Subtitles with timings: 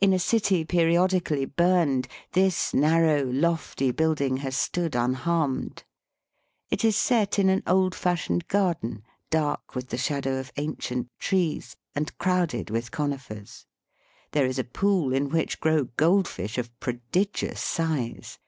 [0.00, 5.84] In a city periodically burned, this narrow, lofty building has stood unharmed.
[6.70, 11.76] It is set in an old fashioned garden, dark with the shadow of ancient trees,
[11.94, 13.66] and crowded with conifers.
[14.30, 18.38] There is a pool, in which grow gold fish of prodigious size.